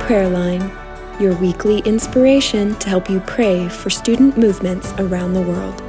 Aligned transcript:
Prayer 0.00 0.28
Line, 0.28 0.72
your 1.20 1.36
weekly 1.36 1.78
inspiration 1.82 2.74
to 2.80 2.88
help 2.88 3.08
you 3.08 3.20
pray 3.20 3.68
for 3.68 3.88
student 3.88 4.36
movements 4.36 4.92
around 4.94 5.34
the 5.34 5.40
world. 5.40 5.80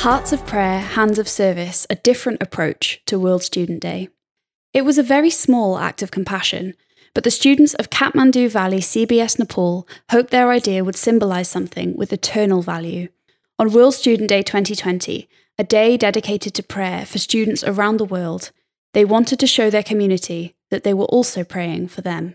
Hearts 0.00 0.32
of 0.32 0.46
Prayer, 0.46 0.80
Hands 0.80 1.18
of 1.18 1.28
Service, 1.28 1.86
a 1.90 1.96
different 1.96 2.42
approach 2.42 3.02
to 3.04 3.18
World 3.20 3.42
Student 3.42 3.82
Day. 3.82 4.08
It 4.72 4.86
was 4.86 4.96
a 4.96 5.02
very 5.02 5.28
small 5.28 5.76
act 5.76 6.00
of 6.00 6.10
compassion, 6.10 6.72
but 7.12 7.24
the 7.24 7.30
students 7.30 7.74
of 7.74 7.90
Kathmandu 7.90 8.48
Valley 8.50 8.80
CBS 8.80 9.38
Nepal 9.38 9.86
hoped 10.10 10.30
their 10.30 10.50
idea 10.50 10.84
would 10.84 10.96
symbolise 10.96 11.50
something 11.50 11.94
with 11.94 12.14
eternal 12.14 12.62
value. 12.62 13.08
On 13.58 13.70
World 13.70 13.92
Student 13.92 14.30
Day 14.30 14.42
2020, 14.42 15.28
a 15.60 15.62
day 15.62 15.98
dedicated 15.98 16.54
to 16.54 16.62
prayer 16.62 17.04
for 17.04 17.18
students 17.18 17.62
around 17.62 17.98
the 17.98 18.04
world, 18.06 18.50
they 18.94 19.04
wanted 19.04 19.38
to 19.38 19.46
show 19.46 19.68
their 19.68 19.82
community 19.82 20.56
that 20.70 20.84
they 20.84 20.94
were 20.94 21.12
also 21.16 21.44
praying 21.44 21.86
for 21.86 22.00
them. 22.00 22.34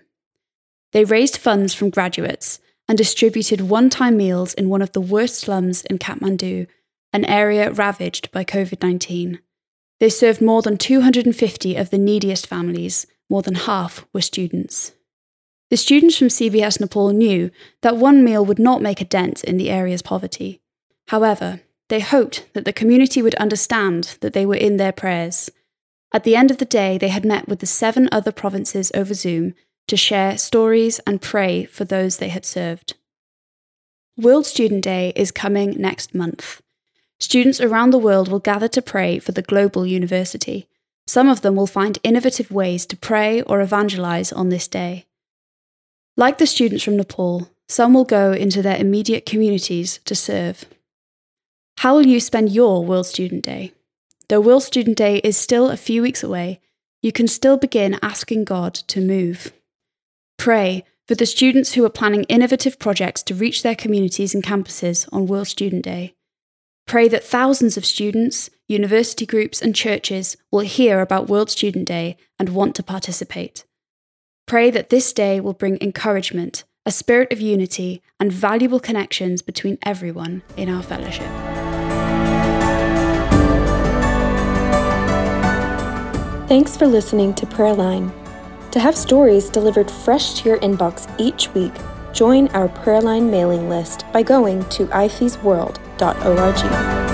They 0.92 1.06
raised 1.06 1.36
funds 1.36 1.74
from 1.74 1.90
graduates 1.90 2.60
and 2.88 2.96
distributed 2.96 3.62
one 3.62 3.90
time 3.90 4.16
meals 4.16 4.54
in 4.54 4.70
one 4.70 4.84
of 4.84 4.92
the 4.92 5.02
worst 5.02 5.38
slums 5.40 5.84
in 5.86 5.98
Kathmandu 5.98 6.68
an 7.14 7.26
area 7.26 7.72
ravaged 7.72 8.32
by 8.32 8.44
COVID 8.44 8.84
19. 8.84 9.40
They 10.00 10.10
served 10.10 10.40
more 10.40 10.62
than 10.62 10.78
250 10.78 11.76
of 11.78 11.90
the 11.90 11.98
neediest 11.98 12.46
families, 12.46 13.08
more 13.28 13.42
than 13.42 13.56
half 13.56 14.06
were 14.14 14.22
students. 14.22 14.92
The 15.72 15.78
students 15.78 16.16
from 16.16 16.28
CBS 16.28 16.80
Nepal 16.80 17.10
knew 17.12 17.50
that 17.82 17.98
one 17.98 18.24
meal 18.24 18.46
would 18.46 18.60
not 18.60 18.84
make 18.84 19.02
a 19.02 19.06
dent 19.06 19.44
in 19.44 19.58
the 19.58 19.72
area's 19.72 20.04
poverty. 20.04 20.62
However, 21.08 21.62
they 21.90 22.00
hoped 22.00 22.48
that 22.54 22.66
the 22.66 22.74
community 22.74 23.22
would 23.22 23.36
understand 23.36 24.18
that 24.22 24.34
they 24.34 24.46
were 24.46 24.56
in 24.56 24.78
their 24.78 24.92
prayers. 24.92 25.50
At 26.14 26.24
the 26.24 26.36
end 26.36 26.50
of 26.50 26.58
the 26.58 26.66
day, 26.66 26.98
they 26.98 27.10
had 27.10 27.26
met 27.26 27.48
with 27.48 27.60
the 27.60 27.66
seven 27.66 28.10
other 28.12 28.32
provinces 28.32 28.92
over 28.96 29.14
Zoom 29.14 29.54
to 29.88 29.98
share 29.98 30.38
stories 30.38 31.00
and 31.00 31.22
pray 31.22 31.66
for 31.66 31.86
those 31.86 32.18
they 32.18 32.30
had 32.30 32.46
served. 32.46 32.96
World 34.18 34.46
Student 34.46 34.84
Day 34.84 35.14
is 35.16 35.32
coming 35.32 35.80
next 35.80 36.16
month. 36.16 36.62
Students 37.20 37.62
around 37.62 37.92
the 37.92 37.98
world 37.98 38.30
will 38.30 38.40
gather 38.40 38.68
to 38.70 38.82
pray 38.82 39.20
for 39.20 39.32
the 39.32 39.42
global 39.42 39.86
university. 39.86 40.68
Some 41.08 41.30
of 41.30 41.42
them 41.42 41.56
will 41.56 41.68
find 41.68 42.00
innovative 42.04 42.50
ways 42.50 42.86
to 42.88 42.98
pray 42.98 43.42
or 43.44 43.62
evangelize 43.62 44.32
on 44.32 44.50
this 44.50 44.68
day. 44.68 45.06
Like 46.18 46.38
the 46.38 46.48
students 46.48 46.84
from 46.84 46.98
Nepal, 46.98 47.50
some 47.68 47.94
will 47.94 48.06
go 48.06 48.32
into 48.32 48.62
their 48.62 48.78
immediate 48.78 49.26
communities 49.26 50.00
to 50.06 50.16
serve. 50.16 50.66
How 51.80 51.96
will 51.96 52.06
you 52.06 52.20
spend 52.20 52.52
your 52.52 52.84
World 52.84 53.06
Student 53.06 53.44
Day? 53.44 53.74
Though 54.30 54.42
World 54.42 54.64
Student 54.64 54.98
Day 54.98 55.18
is 55.20 55.38
still 55.38 55.70
a 55.70 55.78
few 55.78 56.02
weeks 56.02 56.24
away, 56.24 56.60
you 57.02 57.12
can 57.12 57.28
still 57.28 57.58
begin 57.58 58.00
asking 58.02 58.46
God 58.46 58.74
to 58.74 59.02
move. 59.02 59.54
Pray 60.38 60.84
for 61.08 61.16
the 61.16 61.26
students 61.26 61.74
who 61.74 61.86
are 61.86 61.90
planning 61.90 62.24
innovative 62.24 62.80
projects 62.80 63.22
to 63.24 63.36
reach 63.36 63.62
their 63.62 63.76
communities 63.76 64.34
and 64.34 64.44
campuses 64.44 65.08
on 65.14 65.28
World 65.28 65.48
Student 65.48 65.84
Day. 65.84 66.16
Pray 66.88 67.08
that 67.08 67.24
thousands 67.24 67.78
of 67.78 67.86
students, 67.86 68.50
university 68.68 69.26
groups, 69.26 69.62
and 69.62 69.76
churches 69.76 70.38
will 70.52 70.62
hear 70.62 71.02
about 71.02 71.30
World 71.30 71.52
Student 71.52 71.88
Day 71.88 72.18
and 72.40 72.50
want 72.50 72.74
to 72.76 72.84
participate. 72.84 73.66
Pray 74.48 74.72
that 74.72 74.90
this 74.90 75.12
day 75.14 75.40
will 75.40 75.54
bring 75.54 75.78
encouragement, 75.82 76.64
a 76.86 76.92
spirit 76.92 77.32
of 77.32 77.42
unity, 77.42 78.02
and 78.20 78.32
valuable 78.32 78.80
connections 78.80 79.42
between 79.42 79.78
everyone 79.84 80.42
in 80.56 80.70
our 80.70 80.84
fellowship. 80.84 81.55
Thanks 86.48 86.78
for 86.78 86.88
listening 86.88 87.34
to 87.36 87.46
Prayer 87.46 87.74
Line. 87.74 88.12
To 88.72 88.80
have 88.80 88.96
stories 88.96 89.50
delivered 89.50 89.90
fresh 89.90 90.36
to 90.36 90.50
your 90.50 90.60
inbox 90.60 91.14
each 91.20 91.54
week, 91.54 91.74
join 92.14 92.48
our 92.50 92.70
Prayer 92.70 93.02
Line 93.02 93.32
mailing 93.32 93.68
list 93.68 94.06
by 94.14 94.24
going 94.24 94.64
to 94.70 94.86
ifesworld.org. 94.88 97.05